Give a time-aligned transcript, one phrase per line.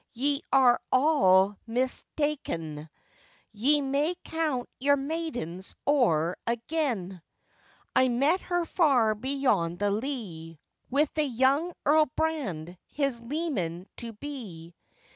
[0.15, 2.89] ye are all mista'en,
[3.51, 7.21] Ye may count your maidens owre again.
[7.95, 10.59] 'I met her far beyond the lea
[10.89, 14.73] With the young Earl Brand his leman to be.